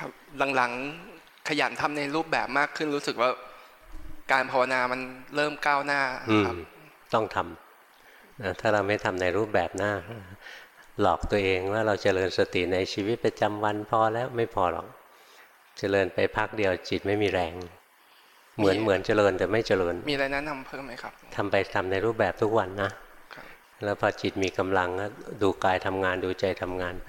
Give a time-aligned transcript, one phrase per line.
[0.00, 0.10] ครับ
[0.56, 3.30] หลังๆขยันทำในรูปแบบมากขึ้นรู้สึกว่า
[4.32, 5.00] การภาวนามัน
[5.36, 6.00] เริ่มก้าวหน้า
[6.46, 6.56] ครับ
[7.14, 9.92] ต้องทำนะถ้าเราไม่ทำในรูปแบบหน้า
[11.00, 14.86] หลอกตัวเองว่าเราเจริญสติในชีวิตประจำวันพอแล้วไม่พอหรอก
[15.78, 17.52] เจริญไปพักเดียวจิตไม่มีแรง
[18.58, 22.90] เหมือนเหมือนเจริญแต่ไม่เจริญ มีอะไรแนะนำเพิ่มไหมครับทำไปทำในรูปแบบทุกวันนะ
[23.84, 25.06] แล้วพอจิตมีกำลังก็
[25.42, 27.08] ดูกายทำงานดูใจทำงานไป